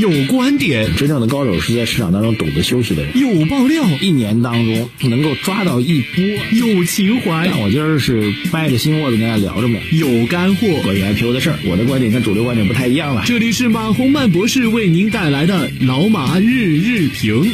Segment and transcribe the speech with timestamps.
[0.00, 3.18] 有观点，真正的高手是在市场当中懂得休息的人。
[3.18, 6.24] 有爆料，一年当中能够抓到一波。
[6.52, 9.78] 有情怀，但我今儿是掰着心窝子跟大家聊着呢。
[9.92, 13.24] 有干货，关于 IPO 的事儿，我的观点跟主流观点不太一样了。
[13.26, 17.52] 这里是马洪曼博士为您带来的老马日日评。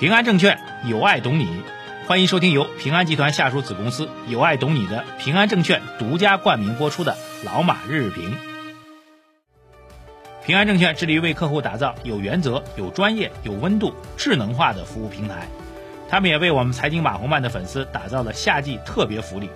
[0.00, 0.58] 平安证券
[0.90, 1.46] 有爱懂你，
[2.06, 8.55] 欢迎收听由平安集团下属子公司有爱懂你的平安证券独家冠名播出的老马日日评。
[10.46, 15.48] 平安证券致力于为客户打造有原则、有专业、有温度、智能化的服务平台。
[16.08, 19.50] 他们也为我们财经马红漫的粉丝打造了夏季特别福利，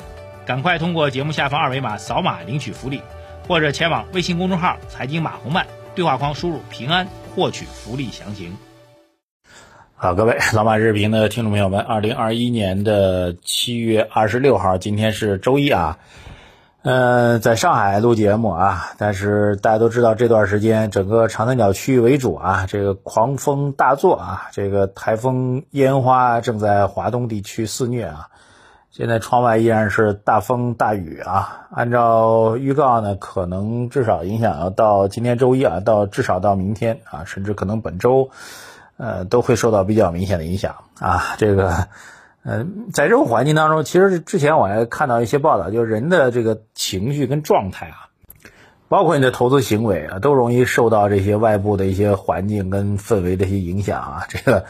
[0.44, 3.00] 赶快通过节目下方二维码扫码领取福利，
[3.46, 5.64] 或者前往微信公众号“财经马红漫”
[5.94, 8.56] 对话框输入“平安”获取福利详情。
[9.94, 15.96] 好，各位老马日评的听众朋友们，二零二一年的七月二十六号，今天是周一啊。
[16.82, 28.28] 嗯，在上海录节目啊，但是大家都知道这段时间整个长三角区域为主啊，这个狂风大作啊，这个台风烟花正在华东地区肆虐啊。
[28.90, 31.66] 现在窗外依然是大风大雨啊。
[31.70, 38.30] 按照预告呢，可能至少影响要到今天周一啊，到至少到明天啊，甚至可能本周，
[38.96, 41.34] 呃，都会受到比较明显的影响啊。
[41.36, 41.88] 这个。
[42.42, 48.08] 嗯，在这种环境当中，其实之前我还看到一些报道，就是人的这个情绪跟状态啊，
[48.88, 54.24] 包括你的投资行为啊，都容易受到这些外部的一些环境跟氛围的一些影响啊。
[54.26, 54.64] 这个，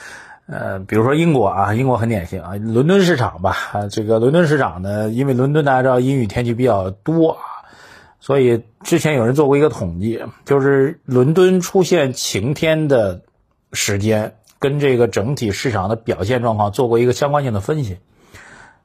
[0.47, 7.71] 呃，比如说英国啊，英国很典型啊，伦敦市场吧，啊，这个伦敦市场呢，因为伦敦大家知道阴雨天气比较多啊，
[8.19, 13.23] 所以之前有人做过一个统计，就是伦敦出现晴天的
[13.73, 14.35] 时间。
[14.61, 17.99] 跟这个整体市场的表现状况做过一个相关性的分析，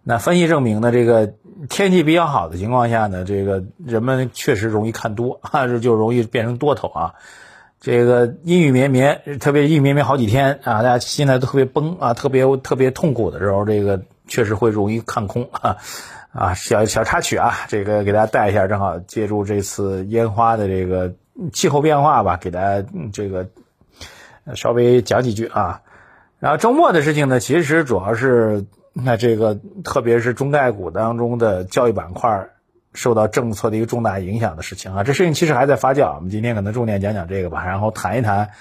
[0.04, 1.34] 那分析证明呢，这个
[1.70, 7.14] 天气比较好的情况下呢，这个人们确实容易看多啊，就容易变成多头啊。
[7.82, 15.78] 这个阴雨绵绵，特别阴雨绵绵好几天啊，大家心态都特别崩啊，特别特别痛苦的时候，这个确实会容易看空啊。
[16.32, 21.14] 啊，小小插曲啊，这个给大家带一下，正好借助这次烟花的这个
[21.52, 23.50] 气候变化吧，给大家这个。
[24.54, 25.82] 稍微讲几句啊，
[26.40, 32.48] 然后周末的事情呢，其实主要是那这个，特别是中概股当中的教育板块
[32.94, 35.04] 受到政策的一个重大影响的事情啊。
[35.04, 38.52] 这事情其实还在发酵，我们今天可能重点讲讲这个吧，然后谈一谈，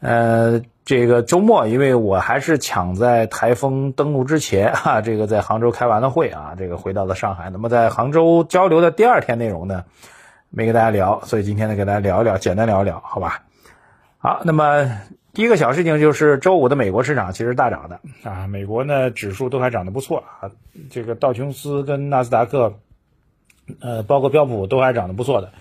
[0.00, 7.48] 呃，这个周末，因为我还是抢在台风登陆之前哈，这个在杭州开完了会啊，这个回到了上海。
[7.50, 9.84] 那么在杭州交流的第二天内容呢，
[10.50, 13.45] 没跟大家聊，所以今天呢，给大家聊一聊，简单聊一聊，好吧？
[14.18, 14.90] 好，那么
[15.34, 18.00] 第一个小事情就是周五的美国市场其实大涨的。
[18.28, 20.50] 啊，美国呢指数都还涨得不错啊，
[20.90, 22.74] 这个道琼斯跟纳斯达克，
[23.80, 25.52] 呃，包括标普都还涨得不错的，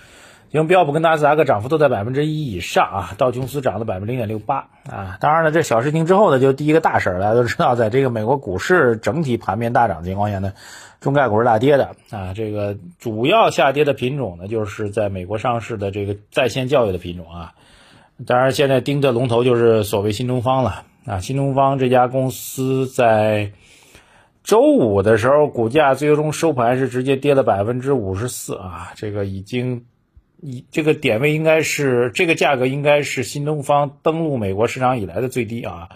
[0.51, 4.69] 因为标普跟纳斯达克涨幅都在百分之一以上啊，道琼斯涨了百分之零点六八。
[4.89, 10.53] 啊，当然了，这小事情之后呢，就第一个大事儿，大家都知道，在这个美国股市整体盘面大涨情况下呢，
[11.01, 11.95] 中概股是大跌的。
[12.09, 17.53] 啊，这个主要下跌的品种呢，就是在美国上市的这个在线教育的品种啊。
[18.25, 21.19] 当然，现在盯着龙头就是所谓新东方了啊！
[21.19, 23.51] 新东方这家公司在
[24.41, 28.93] 周五的时候，股价最终收盘是直接跌了百分之五十四啊！
[28.95, 29.83] 这个已经，
[30.39, 35.89] 以这个点位应该是这个价格应该是新东方登陆美国市场以来的最低啊！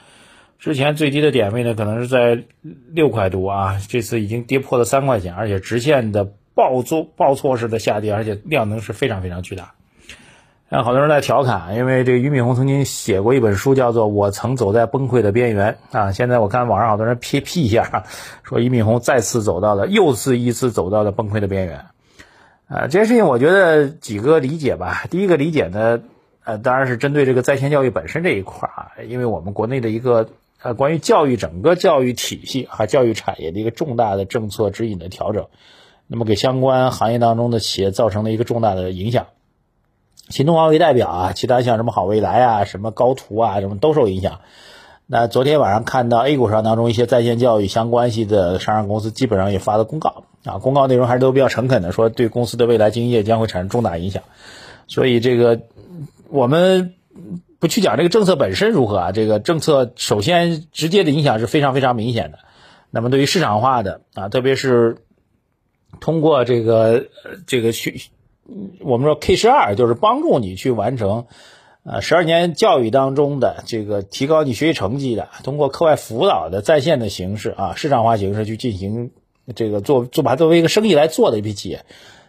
[0.57, 2.43] 之前最低的点位呢，可能是在
[2.89, 9.75] 六块多啊，这次已经跌破了三块钱，而且直线的暴挫暴挫式的下跌，而且量能是非常非常巨大。
[10.69, 16.11] 让好多人在调侃，因为这俞敏洪曾经写过一本书，叫做《我曾走在崩溃的边缘》啊。
[16.11, 18.03] 现在我看网上好多人批批一下，
[18.43, 21.85] 说俞敏洪再次走到了，又是一次走到了崩溃的边缘。
[22.67, 25.05] 啊，这件事情我觉得几个理解吧。
[25.09, 26.01] 第一个理解呢，
[26.43, 30.29] 呃，当然是针对这个在线教育本身这一块啊，因为我们国内的一个
[30.61, 35.47] 呃关于教育整个教育体系和教育产业的一个重大的政策指引的调整，
[36.05, 39.25] 那么给相关行业当中的企业造成了一个重大的影响。
[40.29, 44.41] 新东方为代表啊，其他像什么好未来啊、什么高途啊，什么都受影响。
[45.07, 54.21] 那昨天晚上看到 A 股上当中一些在线教育相关系的上市公司，基本上也发了公告啊，公告内容还是都比较诚恳的，说对公司的未来经营业将会产生重大影响。
[54.87, 55.61] 所以这个
[56.29, 56.93] 我们
[57.57, 62.37] 不去讲这个政策本身如何啊，这个政策首先直接的影响是非常非常明显的。
[62.91, 64.97] 那么对于市场化的啊，特别是
[65.99, 67.07] 通过这个
[67.47, 67.99] 这个去。
[68.81, 71.25] 我们说 K 十二就是帮助你去完成，
[71.83, 79.11] 呃，十二年教育当中的这个提高你学习成绩的，通过课外辅导的在线的形式啊，市场化形式去进行
[79.55, 81.85] 这个做做把它作为一个生意来做的一批企业，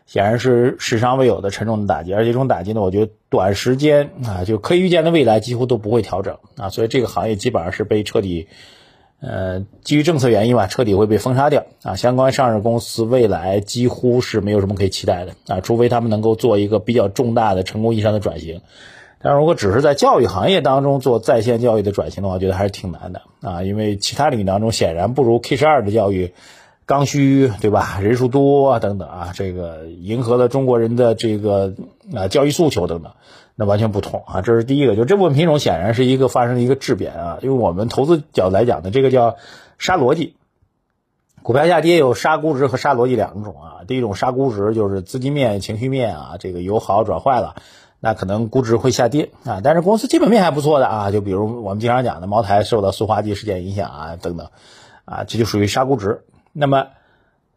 [0.06, 8.48] 显然是史上未有的沉重的打击，而且这种打击呢，我觉得短时间啊，就可以预见的未来几乎都不会调整啊，所以这个行业基本上是被彻底，
[9.20, 11.94] 呃，基于政策原因吧，彻底会被封杀掉啊。
[11.96, 18.62] 相关上市公司未来几乎是没有什么可以期待的啊，除非他们能够做一个比较重大的成功意义上的转型。
[19.22, 26.32] 但如果只是在教育行业当中做在线教育的转型的话，我觉得还是挺难的啊，因为其他领域当中显然不如 K 十二的教育。
[26.86, 27.98] 刚需对吧？
[28.02, 31.74] 人数多等等啊，这个迎合了中国人的这个
[32.16, 33.12] 啊教育诉求等等，
[33.60, 34.40] 那完全不同啊。
[34.40, 37.38] 这是第一个，就这部分品种显然是一个发生了一个质变啊。
[37.42, 39.36] 因为我们投资角度来讲呢，这个叫
[39.76, 40.34] 杀逻辑，
[41.42, 43.84] 股票下跌有杀估值和杀逻辑两种啊。
[43.86, 47.56] 第一种杀估值就是资金面、情绪面啊，这个由好转坏了，
[48.00, 49.60] 那可能估值会下跌啊。
[49.62, 54.48] 但是公司基本面还不错的啊，就比如我们经常讲的茅台受到塑化剂事件影响啊等等
[55.04, 56.24] 啊，这就属于杀估值。
[56.52, 56.86] 那么，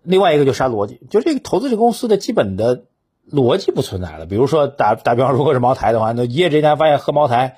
[0.03, 2.83] 另外一个就杀逻辑，就这个投资这公司的基本的
[3.31, 4.25] 逻辑不存在了。
[4.25, 7.57] 比如说打打比方，如果是茅台的话，那一夜之间发现喝茅台，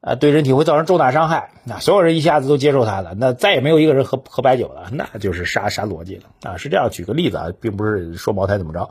[0.00, 6.56] 啊，对人体会造成重大伤害，那所有人一下子都接受它了，那再也没有一个人喝喝白酒了，那就是杀杀逻辑了啊。
[6.56, 8.90] 是这样，举个例子啊，并不是说茅台怎么着。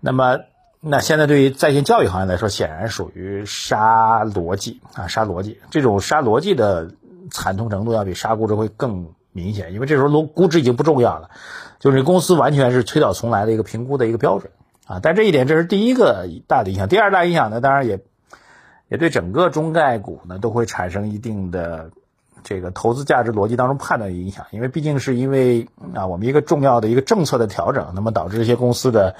[0.00, 0.38] 那么，
[0.80, 5.58] 那现在对于在线教育行业来说，显然属于杀逻辑啊，杀逻辑。
[5.70, 6.90] 这种杀逻辑的
[7.30, 9.14] 惨痛程度要比杀估值会更。
[9.32, 11.30] 明显，因为这时候估估值已经不重要了，
[11.78, 14.50] 就是公司完全是推倒重来的一个评估的一个标准
[14.90, 15.00] 啊。
[15.02, 18.00] 但这一点这是第一个大的影响，第二大影响呢，当然也
[18.88, 21.90] 也对整个中概股呢都会产生一定的
[22.42, 29.14] 这个投资价值逻辑当中判断影响，因为毕竟是因为啊我们一个重要的一个政策的调整，那么导致这些公司的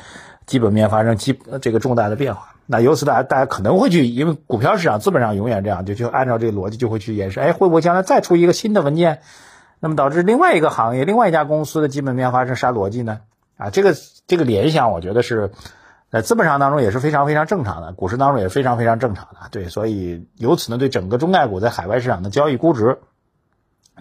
[0.46, 2.56] 基本面发生基这个重大的变化。
[2.66, 9.20] 那由此大家大家可能会去，因为股票市场资本上永远这样，就就按照这个逻辑就会去演示，哎，会不会将来再出一个新的文件？
[9.80, 13.20] 那么导致另外一个行业、另外一家公司的基本面发生啥逻辑呢？
[13.60, 13.94] 啊，这个
[14.26, 15.50] 这个联想，我觉得是
[16.10, 19.48] 在资本上当中也是非常非常正常的，股市当中也非常非常正常的。
[19.50, 22.98] 对，所以由此呢，对整个中概股在海外市场的交易估值，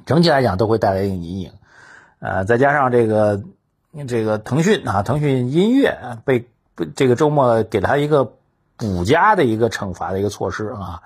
[0.05, 1.51] 整体来讲都会带来一定阴影。
[2.19, 3.43] 呃，再加上这个
[4.07, 6.47] 这个腾讯啊，腾讯音乐被
[6.95, 8.31] 这个周末给他一个
[8.77, 11.01] 补加的一个惩罚的一个措施啊。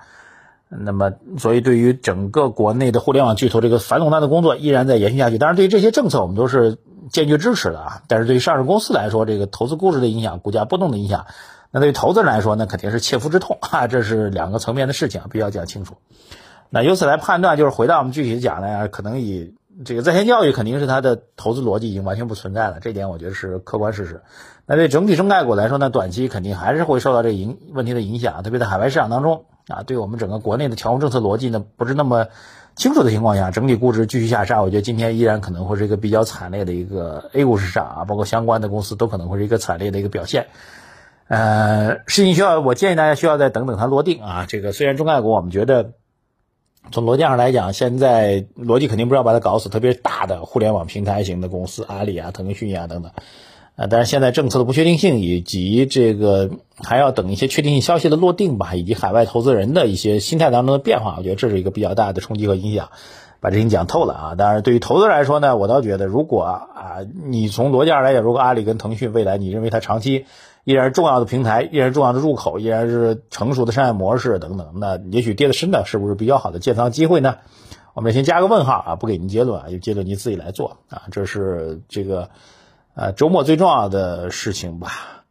[0.68, 5.38] 那么，所以对于整个国内的互联网巨头，这个反垄断的工作依然在延续下去。
[5.38, 6.78] 当然，对于这些政策，我们都是
[7.10, 8.02] 坚决支持的啊。
[8.08, 11.26] 但是，对于上市公司来说，这个投资估值的影响、股价波动的影响，
[11.70, 13.86] 那对于投资人来说，那肯定是切肤之痛啊。
[13.86, 15.96] 这是两个层面的事情，必须要讲清楚。
[16.70, 19.54] 那由此来判断，就是回到我们具体讲呢，可能以
[19.84, 24.22] 这个在线教育肯定是它的投资逻辑已经完全不存在了，这点我觉得是客观事实。
[24.66, 29.44] 那对整体中概股来说呢，短期肯定还是会受到这影问题的影响，特别在海外市场当中。
[29.68, 32.28] 啊，对我们整个国内的调控政策逻辑呢，不是那么
[32.76, 40.48] 清楚的情况下，整体估值继续下杀，我觉得今天依然可能会是一个比较惨烈的一个 A 股市场啊，包括相关的公司都可能会是一个惨烈的一个表现。
[41.28, 44.44] 呃，事情需要，我建议大家需要再等等它落定啊。
[44.46, 45.92] 这个虽然中概股我们觉得
[46.92, 53.12] 从逻辑上来讲，现在逻辑肯定不是要把它搞死，特别是大的互联网平台型的公司，阿里啊、腾讯啊等等。
[53.76, 62.90] 啊，但是现在政策的不确定性以及这个还要等一些确定性消息的落定吧，以及海外投资人的一些心态当中的变化，我觉得这是一个比较大的冲击和影响。
[63.40, 70.24] 把这情讲透了啊，当然对于投资来说呢，我倒觉得如果啊，你从逻辑上来讲，如果阿里跟腾讯未来你认为它长期
[70.62, 77.36] 依然是重要的平台，依然是重要的入口，依然是成熟的商业模式等等，那也许跌的深的是不是比较好的建仓机会呢？
[77.92, 82.30] 我们先加个问号啊，不给您结论啊，有结论你自己来做啊，这是这个。
[82.96, 85.24] 呃，周末最重要的事情吧，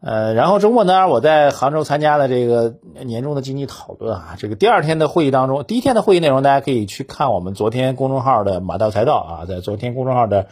[0.00, 10.46] 呃，然后周末呢，我在杭州参加了这个年终的经济讨论啊，这个第二天的会议当中，第一天的会议内容大家可以去看我们昨天公众号的马道财道啊，在昨天公众号的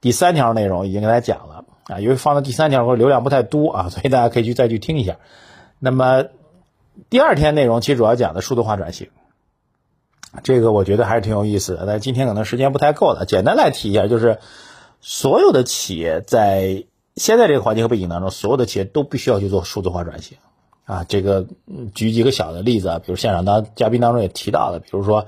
[0.00, 5.16] 第三条内容已经跟大家讲了啊，因为放到第三条或者流量不太多啊，所以大家可以去再去听一下。
[5.80, 6.26] 那么
[7.08, 9.08] 第二天内容其实主要讲的数字化转型，
[10.44, 14.38] 这个我觉得还是挺有意思的，但今天可能时间不太够了，简单来提一下就是。
[15.00, 16.84] 所有的企业在
[17.16, 20.38] 现在这个环境和背景当中，所有的企业都必须要去做数字化转型
[20.84, 21.04] 啊。
[21.08, 21.46] 这个
[21.94, 25.26] 举几个小的例子啊，比如现场当嘉宾当中也提到了，比如说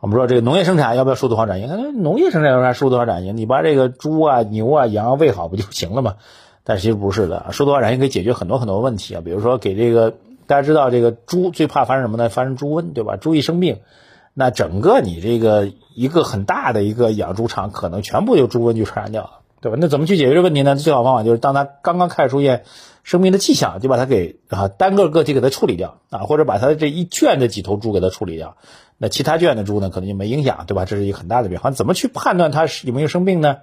[0.00, 2.02] 我们说这个农业生产要不要数字化转型？
[2.02, 3.36] 农业生产有啥数字化转型？
[3.36, 6.16] 你把这个猪啊、牛啊、羊喂好不就行了吗？
[6.64, 9.22] 但其实不是的，数字化转型可以解决很多很多问题啊。
[9.24, 10.14] 比如说给这个
[10.46, 12.28] 大家知道，这个猪最怕发生什么呢？
[12.28, 13.16] 发生猪瘟，对吧？
[13.16, 13.78] 猪一生病。
[14.34, 19.78] 那整个你这个一个很大的一个养猪场，可能全部就猪瘟就传染掉了，对吧？
[19.80, 20.76] 那怎么去解决这个问题呢？
[20.76, 22.64] 最好方法就是当它刚刚开始出现
[23.02, 28.56] 生病的迹象，就把它给啊单个个体给它处理掉啊，或者把它这一圈的几头猪给它处理掉，
[28.98, 30.84] 那其他圈的猪呢可能就没影响，对吧？
[30.84, 31.70] 这是一个很大的变化。
[31.70, 33.56] 怎么去判断它是有没有生病呢？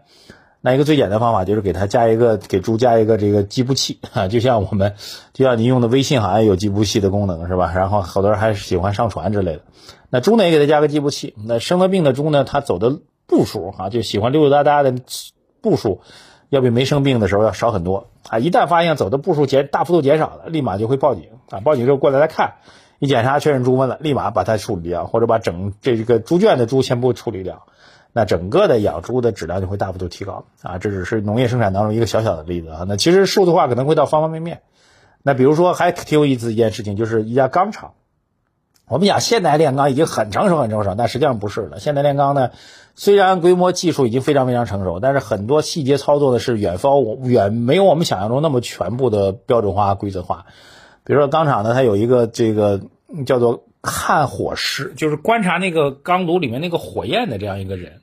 [0.68, 4.96] 那一个最简单方法就是给它加一个给猪加一个这个计步器啊，就像我们
[5.32, 7.72] 就像你用的微信好像有计步器的功能是吧？
[7.74, 9.62] 然后好多人还喜欢上传之类的。
[10.10, 11.34] 那猪呢也给它加个计步器。
[11.38, 14.94] 那生了病的猪呢，它走的步数啊，就喜欢溜溜达达的
[15.62, 16.02] 步数，
[16.50, 18.40] 要比没生病的时候要少很多啊。
[18.40, 21.62] 一旦发现走的步数减大幅度减少了，立马就会报警啊。
[21.62, 22.56] 报警之后过来来看，
[23.00, 27.68] 一检查确认猪瘟了，立马把它处理掉，或者把整这个猪圈的猪全部处理掉。
[28.18, 30.80] 那整个的养猪的质量就会大幅度提高啊！
[30.80, 32.86] 这只是农业生产当中一个小小的例子啊。
[32.88, 34.62] 那其实数字化可能会到方方面面。
[35.22, 37.94] 那比如说还挺有意思一件事情，就是一家钢厂。
[38.88, 41.80] 我们讲现代炼钢已经很成熟很成熟，但实际上不是的。
[41.80, 42.50] 现代炼钢呢，
[42.96, 50.48] 虽然规模技术已经非常非常成熟，但是很多细节操作呢是远方远没有我们想象中那么全部的标准化规则化。
[51.04, 52.82] 比如说钢厂呢，它有一个这个
[53.28, 58.02] 叫做看火师，就是观察那个钢炉里面那个火焰的这样一个人。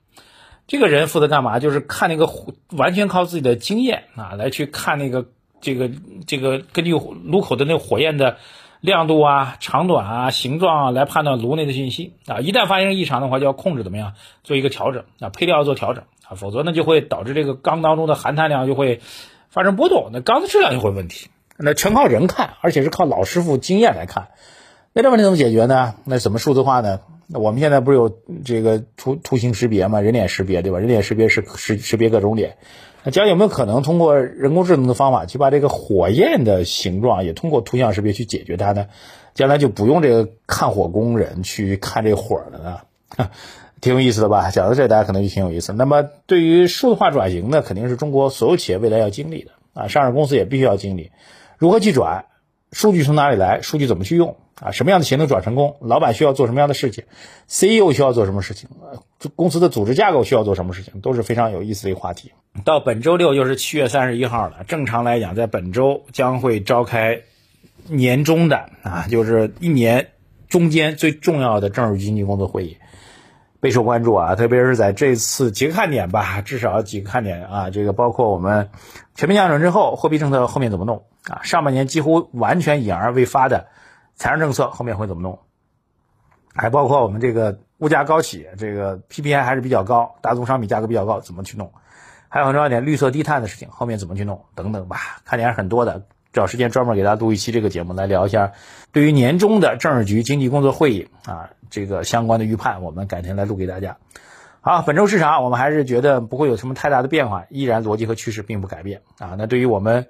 [0.66, 1.58] 这个人负责干嘛？
[1.58, 5.26] 就是看那个火，完全靠自己的经验啊，来去看那个
[5.60, 5.90] 这个
[6.26, 8.38] 这个根据炉口的那个火焰的
[8.80, 12.40] 亮度啊、长短啊、形状啊，来判断炉内的信息啊。
[12.40, 19.00] 一旦发生异常的话，就要控制怎么样做一个调整啊，配料要做调整啊，否则呢就会导致这个钢当中的含碳量就会
[19.50, 21.28] 发生波动，那钢的质量就会问题。
[21.56, 24.28] 那全靠人看，而且是靠老师傅经验来看，
[24.92, 25.94] 那这问题怎么解决呢？
[26.04, 27.00] 那怎么数字化呢？
[27.26, 30.78] 那我们现在不是有这个图图形识别嘛，人脸识别对吧？
[30.78, 32.56] 人脸识别是识识别各种脸，
[33.02, 38.86] 那将有没有可能通过人工智能的方法去把这个火焰的形状也通过图像识别去解决它呢？
[39.34, 42.58] 将来就不用这个看火工人去看这火了
[43.16, 43.28] 呢？
[43.80, 44.50] 挺有意思的吧？
[44.50, 45.72] 讲到这，大家可能就挺有意思。
[45.72, 51.10] 那么对于数字化转型呢，肯定是中国所有企业未来要经历的啊，上市公司也必须要经历，
[51.58, 52.24] 如何去转？
[52.74, 53.62] 数据从哪里来？
[53.62, 54.36] 数据怎么去用？
[54.60, 55.76] 啊，什么样的行动转成功？
[55.80, 57.04] 老板需要做什么样的事情
[57.46, 58.68] ？CEO 需要做什么事情？
[59.36, 61.00] 公司的组织架构需要做什么事情？
[61.00, 62.32] 都是非常有意思的一个话题。
[62.64, 64.64] 到本周六就是七月三十一号了。
[64.66, 67.20] 正常来讲，在本周将会召开
[67.86, 70.08] 年终的啊，就是一年
[70.48, 72.76] 中间最重要的政治经济工作会议，
[73.60, 74.34] 备受关注啊。
[74.34, 78.70] 特别是在这次几个看点吧，至少几个看点啊，这个包括我们
[79.14, 81.42] 全面降准之后，货币政策后面怎么弄啊？
[81.42, 83.68] 上半年几乎完全隐而未发的。
[84.16, 85.40] 财政政策后面会怎么弄？
[86.54, 91.72] 还包括我们这个物价高企，这个 PPI 还是比较高，大宗商品价格比较高，怎么去弄？
[92.28, 94.44] 还有很重要一点，绿色低碳的事情后面怎么去弄？
[94.54, 98.52] 等等吧，看点很多的，找时间专门给大家录一期这个节目来聊一下，
[98.92, 103.96] 对于年终的政治局经济工作会议啊，这个相关的预判，我们改天来录给大家。
[104.60, 109.34] 好，本周市场我们还是觉得不会有什么太大的变化，依然逻辑和趋势并不改变啊。
[109.36, 110.06] 那对于我们。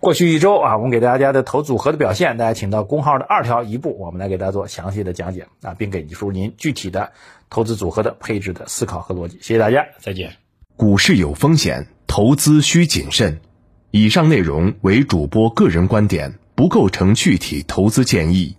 [0.00, 7.12] 过去一周啊，我们给大家的投组合的表现，大家请到公号的二条一步，我们来给大家做详细的讲解啊，并给出您具体的
[7.50, 9.36] 投资组合的配置的思考和逻辑。
[9.42, 10.32] 谢谢大家，再见。
[10.76, 13.40] 股市有风险，投资需谨慎。
[13.90, 18.56] 以上内容为主播个人观点，不构成具体投资建议。